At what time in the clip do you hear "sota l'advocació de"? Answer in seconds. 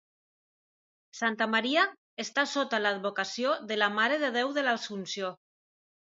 2.51-3.77